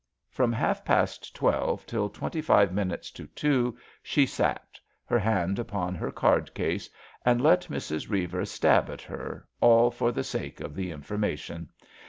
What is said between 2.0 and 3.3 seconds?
twenty five minutes to